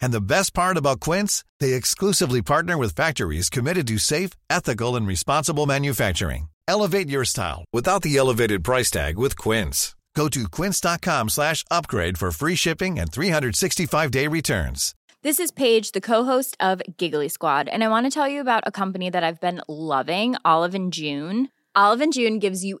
And 0.00 0.12
the 0.12 0.20
best 0.20 0.54
part 0.54 0.76
about 0.76 1.00
Quince, 1.00 1.44
they 1.60 1.72
exclusively 1.72 2.42
partner 2.42 2.76
with 2.76 2.94
factories 2.94 3.48
committed 3.48 3.86
to 3.88 3.98
safe, 3.98 4.32
ethical, 4.50 4.96
and 4.96 5.06
responsible 5.06 5.66
manufacturing. 5.66 6.48
Elevate 6.68 7.08
your 7.08 7.24
style 7.24 7.64
without 7.72 8.02
the 8.02 8.16
elevated 8.16 8.62
price 8.62 8.90
tag 8.90 9.18
with 9.18 9.36
Quince. 9.36 9.96
Go 10.14 10.28
to 10.28 10.48
quince.com 10.48 11.28
slash 11.28 11.64
upgrade 11.70 12.18
for 12.18 12.30
free 12.32 12.56
shipping 12.56 12.98
and 12.98 13.10
365-day 13.10 14.26
returns. 14.26 14.94
This 15.22 15.38
is 15.38 15.50
Paige, 15.50 15.92
the 15.92 16.00
co-host 16.00 16.56
of 16.60 16.82
Giggly 16.96 17.28
Squad, 17.28 17.68
and 17.68 17.84
I 17.84 17.88
want 17.88 18.06
to 18.06 18.10
tell 18.10 18.26
you 18.26 18.40
about 18.40 18.64
a 18.66 18.72
company 18.72 19.10
that 19.10 19.22
I've 19.22 19.40
been 19.40 19.60
loving, 19.68 20.34
Olive 20.44 20.74
and 20.74 20.92
June. 20.92 21.50
Olive 21.76 22.00
and 22.00 22.12
June 22.12 22.38
gives 22.38 22.64
you 22.64 22.80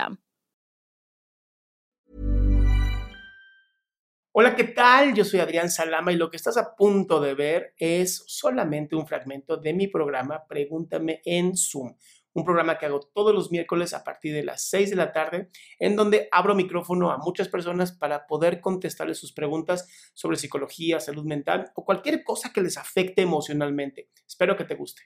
Hola, 4.33 4.55
¿qué 4.55 4.63
tal? 4.63 5.13
Yo 5.13 5.25
soy 5.25 5.41
Adrián 5.41 5.69
Salama 5.69 6.13
y 6.13 6.15
lo 6.15 6.29
que 6.29 6.37
estás 6.37 6.55
a 6.55 6.73
punto 6.77 7.19
de 7.19 7.33
ver 7.33 7.73
es 7.77 8.23
solamente 8.27 8.95
un 8.95 9.05
fragmento 9.05 9.57
de 9.57 9.73
mi 9.73 9.87
programa 9.87 10.47
Pregúntame 10.47 11.21
en 11.25 11.57
Zoom, 11.57 11.97
un 12.31 12.45
programa 12.45 12.77
que 12.77 12.85
hago 12.85 13.01
todos 13.01 13.35
los 13.35 13.51
miércoles 13.51 13.93
a 13.93 14.05
partir 14.05 14.33
de 14.33 14.45
las 14.45 14.69
6 14.69 14.89
de 14.89 14.95
la 14.95 15.11
tarde, 15.11 15.49
en 15.79 15.97
donde 15.97 16.29
abro 16.31 16.55
micrófono 16.55 17.11
a 17.11 17.17
muchas 17.17 17.49
personas 17.49 17.91
para 17.91 18.25
poder 18.25 18.61
contestarles 18.61 19.17
sus 19.17 19.33
preguntas 19.33 20.11
sobre 20.13 20.37
psicología, 20.37 21.01
salud 21.01 21.25
mental 21.25 21.71
o 21.75 21.83
cualquier 21.83 22.23
cosa 22.23 22.53
que 22.53 22.61
les 22.61 22.77
afecte 22.77 23.21
emocionalmente. 23.21 24.09
Espero 24.25 24.55
que 24.55 24.63
te 24.63 24.75
guste. 24.75 25.01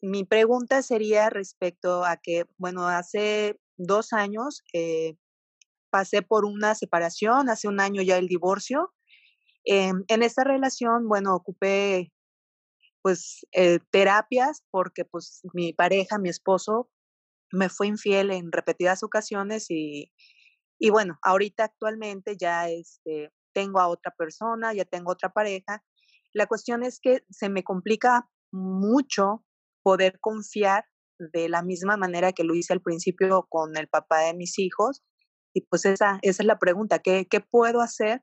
Mi 0.00 0.22
pregunta 0.22 0.82
sería 0.82 1.28
respecto 1.28 2.04
a 2.04 2.18
que, 2.18 2.44
bueno, 2.56 2.86
hace 2.86 3.58
dos 3.76 4.12
años 4.12 4.62
eh, 4.72 5.16
pasé 5.90 6.22
por 6.22 6.44
una 6.44 6.74
separación, 6.74 7.48
hace 7.48 7.68
un 7.68 7.80
año 7.80 8.02
ya 8.02 8.18
el 8.18 8.28
divorcio. 8.28 8.92
Em, 9.64 10.04
en 10.08 10.22
esta 10.22 10.44
relación, 10.44 11.08
bueno, 11.08 11.34
ocupé 11.34 12.12
pues 13.02 13.46
eh, 13.52 13.80
terapias 13.90 14.64
porque 14.70 15.04
pues 15.04 15.42
mi 15.52 15.72
pareja, 15.72 16.18
mi 16.18 16.30
esposo, 16.30 16.90
me 17.52 17.68
fue 17.68 17.86
infiel 17.86 18.30
en 18.30 18.50
repetidas 18.50 19.02
ocasiones 19.02 19.70
y, 19.70 20.10
y 20.78 20.90
bueno, 20.90 21.18
ahorita 21.22 21.64
actualmente 21.64 22.36
ya 22.38 22.68
este, 22.68 23.30
tengo 23.52 23.80
a 23.80 23.88
otra 23.88 24.12
persona, 24.16 24.74
ya 24.74 24.84
tengo 24.84 25.12
otra 25.12 25.30
pareja. 25.30 25.84
La 26.32 26.46
cuestión 26.46 26.82
es 26.82 26.98
que 27.00 27.22
se 27.30 27.48
me 27.48 27.62
complica 27.62 28.28
mucho 28.50 29.44
poder 29.82 30.18
confiar 30.20 30.84
de 31.18 31.48
la 31.48 31.62
misma 31.62 31.96
manera 31.96 32.32
que 32.32 32.44
lo 32.44 32.54
hice 32.54 32.72
al 32.72 32.82
principio 32.82 33.46
con 33.48 33.76
el 33.76 33.88
papá 33.88 34.20
de 34.20 34.34
mis 34.34 34.58
hijos 34.58 35.02
y 35.54 35.62
pues 35.62 35.84
esa, 35.84 36.18
esa 36.22 36.42
es 36.42 36.46
la 36.46 36.58
pregunta, 36.58 36.98
¿qué, 36.98 37.26
¿qué 37.30 37.40
puedo 37.40 37.80
hacer? 37.80 38.22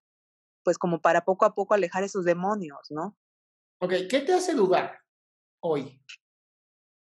Pues 0.63 0.77
como 0.77 1.01
para 1.01 1.23
poco 1.23 1.45
a 1.45 1.55
poco 1.55 1.73
alejar 1.73 2.03
esos 2.03 2.25
demonios, 2.25 2.79
¿no? 2.89 3.17
Ok, 3.79 3.93
¿qué 4.09 4.19
te 4.19 4.33
hace 4.33 4.53
dudar 4.53 4.99
hoy? 5.63 6.03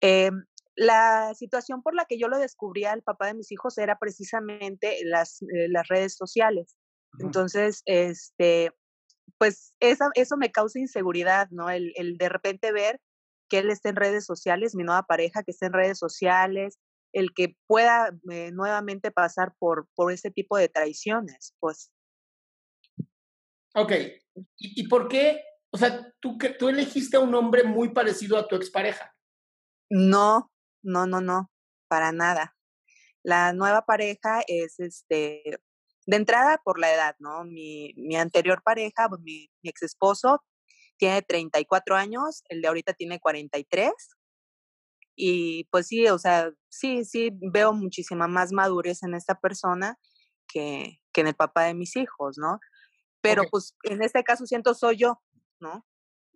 Eh, 0.02 0.32
la 0.76 1.34
situación 1.36 1.82
por 1.82 1.96
la 1.96 2.06
que 2.06 2.20
yo 2.20 2.28
lo 2.28 2.40
descubrí 2.40 2.86
al 2.86 3.04
papá 3.04 3.28
de 3.28 3.36
mis 3.36 3.52
hijos 3.52 3.78
era 3.78 3.98
precisamente 4.00 5.00
las, 5.04 5.42
eh, 5.44 5.70
las 5.70 5.88
redes 5.88 6.16
sociales. 6.16 6.76
Entonces, 7.20 7.84
este, 7.86 8.72
pues 9.38 9.74
eso, 9.80 10.06
eso 10.16 10.36
me 10.36 10.52
causa 10.52 10.80
inseguridad, 10.80 11.48
¿no? 11.52 11.70
El, 11.70 11.94
el 11.96 12.18
de 12.18 12.30
repente 12.30 12.72
ver 12.72 13.00
que 13.50 13.60
él 13.60 13.70
está 13.70 13.90
en 13.90 13.96
redes 13.96 14.26
sociales, 14.26 14.76
mi 14.76 14.84
nueva 14.84 15.04
pareja 15.04 15.44
que 15.44 15.52
está 15.52 15.66
en 15.68 15.74
redes 15.74 15.98
sociales, 15.98 16.78
el 17.14 17.34
que 17.34 17.56
pueda 17.68 18.12
eh, 18.32 18.52
nuevamente 18.52 19.12
pasar 19.12 19.54
por, 19.60 19.88
por 19.96 20.12
ese 20.12 20.32
tipo 20.32 20.58
de 20.58 20.70
traiciones, 20.70 21.56
pues. 21.60 21.92
Ok, 23.76 23.92
¿Y, 24.58 24.82
¿y, 24.82 24.88
por 24.88 25.08
qué? 25.08 25.44
O 25.72 25.78
sea, 25.78 26.14
¿tú, 26.20 26.38
tú 26.60 26.70
elegiste 26.70 27.18
a 27.18 27.22
un 27.22 27.34
hombre 27.36 27.64
muy 27.64 27.90
parecido 27.90 28.38
a 28.38 28.48
tu 28.48 28.56
expareja. 28.56 29.16
No, 29.90 30.52
no, 30.84 31.06
no, 31.06 31.22
no, 31.22 31.52
para 31.88 32.12
nada. 32.12 32.56
La 33.24 33.54
nueva 33.54 33.84
pareja 33.86 34.42
es, 34.48 34.80
este, 34.80 35.44
de 36.06 36.16
entrada 36.16 36.62
por 36.64 36.80
la 36.80 36.94
edad, 36.94 37.16
¿no? 37.20 37.44
Mi, 37.44 37.94
mi 37.98 38.16
anterior 38.16 38.62
pareja, 38.64 39.10
mi, 39.22 39.50
mi 39.62 39.70
ex 39.70 39.84
esposo, 39.84 40.44
tiene 40.98 41.22
34 41.22 41.96
años, 41.96 42.44
el 42.50 42.62
de 42.62 42.68
ahorita 42.68 42.94
tiene 42.94 43.20
43 43.20 43.92
y 45.16 45.64
pues 45.72 45.88
sí, 45.88 46.08
o 46.08 46.20
sea, 46.20 46.52
sí, 46.70 47.04
sí, 47.04 47.32
veo 47.52 47.74
muchísima 47.74 48.28
más 48.28 48.52
madurez 48.52 49.02
en 49.02 49.16
esta 49.16 49.40
persona 49.40 49.98
que, 50.48 51.00
que 51.12 51.22
en 51.22 51.28
el 51.28 51.36
papá 51.36 51.64
de 51.64 51.74
mis 51.74 51.96
hijos, 51.96 52.38
¿no? 52.38 52.60
Pero 53.22 53.42
okay. 53.42 53.50
pues 53.50 53.76
en 53.84 54.04
este 54.04 54.24
caso 54.24 54.46
siento 54.46 54.76
soy 54.76 54.98
yo, 54.98 55.20
¿no? 55.60 55.86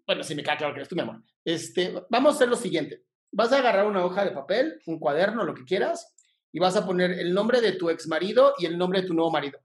Bueno, 0.07 0.23
sí 0.23 0.33
me 0.33 0.44
queda 0.44 0.57
claro 0.57 0.73
que 0.73 0.79
eres 0.79 0.89
tú, 0.89 0.95
mi 0.95 1.01
amor. 1.01 1.23
Este, 1.45 1.94
vamos 2.09 2.33
a 2.33 2.35
hacer 2.38 2.50
lo 2.50 2.55
siguiente. 2.55 3.03
Vas 3.31 3.53
a 3.53 3.59
agarrar 3.59 3.85
una 3.85 4.03
hoja 4.03 4.25
de 4.25 4.31
papel, 4.31 4.81
un 4.88 5.00
cuaderno, 5.00 5.44
lo 5.44 5.53
que 5.53 5.63
quieras, 5.63 6.16
y 6.51 6.59
vas 6.59 6.75
a 6.75 6.85
poner 6.85 7.11
el 7.11 7.33
nombre 7.33 7.61
de 7.61 7.73
tu 7.73 7.89
ex 7.91 8.07
marido 8.07 8.55
y 8.57 8.66
el 8.66 8.79
nombre 8.79 9.01
de 9.01 9.07
tu 9.07 9.13
nuevo 9.13 9.31
marido. 9.31 9.59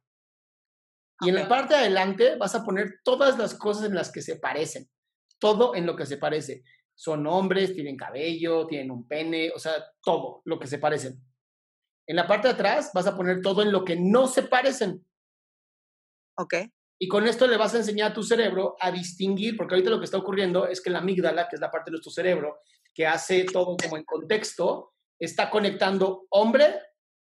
Y 1.21 1.25
okay. 1.25 1.29
en 1.29 1.35
la 1.35 1.49
parte 1.49 1.75
de 1.75 1.81
adelante 1.81 2.37
vas 2.37 2.55
a 2.55 2.65
poner 2.65 3.01
todas 3.03 3.39
las 3.39 3.55
cosas 3.55 3.87
en 3.87 3.95
las 3.95 4.13
que 4.13 4.23
se 4.23 4.37
parecen. 4.37 4.89
Todo 5.39 5.75
en 5.75 5.87
lo 5.87 5.97
que 5.97 6.07
se 6.07 6.19
parece 6.19 6.63
son 6.95 7.27
hombres, 7.27 7.75
tienen 7.75 7.97
cabello, 7.97 8.67
tienen 8.67 8.91
un 8.91 9.07
pene, 9.07 9.51
o 9.55 9.59
sea, 9.59 9.73
todo 10.03 10.43
lo 10.45 10.59
que 10.59 10.67
se 10.67 10.79
parecen. 10.79 11.23
En 12.07 12.17
la 12.17 12.27
parte 12.27 12.49
de 12.49 12.55
atrás 12.55 12.91
vas 12.95 13.07
a 13.07 13.17
poner 13.17 13.43
todo 13.43 13.63
en 13.63 13.71
lo 13.71 13.85
que 13.85 13.97
no 13.97 14.27
se 14.27 14.43
parecen. 14.43 15.05
Ok. 16.39 16.55
Y 16.99 17.09
con 17.09 17.27
esto 17.27 17.47
le 17.47 17.59
vas 17.59 17.75
a 17.75 17.79
enseñar 17.79 18.11
a 18.13 18.15
tu 18.15 18.23
cerebro 18.23 18.77
a 18.81 18.91
distinguir, 18.91 19.57
porque 19.57 19.75
ahorita 19.75 19.91
lo 19.91 19.99
que 19.99 20.07
está 20.07 20.17
ocurriendo 20.17 20.67
es 20.67 20.81
que 20.81 20.89
la 20.89 20.99
amígdala, 20.99 21.49
que 21.49 21.57
es 21.57 21.61
la 21.61 21.71
parte 21.71 21.91
de 21.91 21.93
nuestro 21.93 22.11
cerebro, 22.11 22.61
que 22.95 23.07
hace 23.07 23.45
todo 23.45 23.77
como 23.77 23.99
en 23.99 24.05
contexto, 24.05 24.95
está 25.19 25.51
conectando 25.51 26.27
hombre 26.31 26.81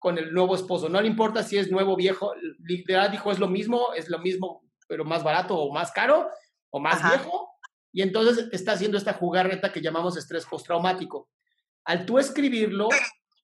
con 0.04 0.18
el 0.18 0.34
nuevo 0.34 0.54
esposo. 0.54 0.90
No 0.90 1.00
le 1.02 1.08
importa 1.08 1.44
si 1.44 1.58
es 1.58 1.72
nuevo, 1.72 1.96
viejo, 1.96 2.34
literal 2.60 3.10
dijo 3.10 3.32
es 3.32 3.40
lo 3.40 3.48
mismo, 3.48 3.94
es 3.96 4.10
lo 4.10 4.20
mismo, 4.20 4.62
pero 4.86 5.06
más 5.06 5.24
barato 5.24 5.58
o 5.58 5.74
más 5.74 5.94
caro 5.94 6.30
o 6.72 6.82
más 6.82 6.96
Ajá. 6.96 7.16
viejo 7.16 7.48
y 7.94 8.02
entonces 8.02 8.50
está 8.52 8.74
haciendo 8.74 8.98
esta 8.98 9.14
jugarreta 9.14 9.72
que 9.72 9.82
llamamos 9.82 10.18
estrés 10.18 10.46
postraumático. 10.46 11.30
Al 11.86 12.06
tú 12.06 12.20
escribirlo 12.20 12.90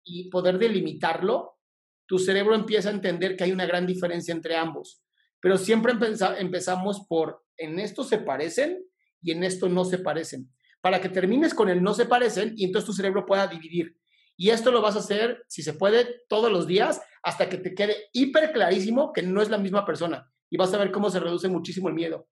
y 0.03 0.29
poder 0.29 0.59
delimitarlo, 0.59 1.59
tu 2.05 2.19
cerebro 2.19 2.55
empieza 2.55 2.89
a 2.89 2.93
entender 2.93 3.37
que 3.37 3.45
hay 3.45 3.53
una 3.53 3.65
gran 3.65 3.87
diferencia 3.87 4.33
entre 4.33 4.57
ambos. 4.57 5.01
Pero 5.39 5.57
siempre 5.57 5.93
empezamos 6.39 7.05
por 7.07 7.45
en 7.55 7.79
esto 7.79 8.03
se 8.03 8.17
parecen 8.17 8.83
y 9.21 9.31
en 9.31 9.45
esto 9.45 9.69
no 9.69 9.85
se 9.85 9.99
parecen. 9.99 10.51
Para 10.81 10.99
que 10.99 11.07
termines 11.07 11.53
con 11.53 11.69
el 11.69 11.81
no 11.81 11.93
se 11.93 12.05
parecen 12.05 12.53
y 12.57 12.65
entonces 12.65 12.85
tu 12.85 12.93
cerebro 12.93 13.25
pueda 13.25 13.47
dividir. 13.47 13.98
Y 14.39 14.51
esto 14.51 14.71
lo 14.71 14.81
vas 14.81 14.95
a 14.95 14.99
hacer, 14.99 15.43
si 15.49 15.63
se 15.63 15.73
puede, 15.73 16.21
todos 16.29 16.49
los 16.49 16.65
días 16.65 17.01
hasta 17.23 17.49
que 17.49 17.57
te 17.57 17.75
quede 17.75 18.07
hiper 18.13 18.53
clarísimo 18.53 19.11
que 19.11 19.21
no 19.21 19.41
es 19.41 19.49
la 19.49 19.57
misma 19.57 19.85
persona. 19.85 20.31
Y 20.49 20.55
vas 20.55 20.73
a 20.73 20.77
ver 20.77 20.93
cómo 20.93 21.09
se 21.09 21.19
reduce 21.19 21.49
muchísimo 21.49 21.89
el 21.89 21.93
miedo. 21.93 22.25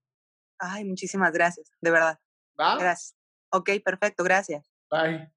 Ay, 0.57 0.86
muchísimas 0.86 1.33
gracias, 1.33 1.69
de 1.81 1.92
verdad. 1.92 2.18
¿Va? 2.57 2.77
Gracias. 2.77 3.18
Ok, 3.51 3.71
perfecto, 3.83 4.24
gracias. 4.24 4.71
Bye. 4.89 5.37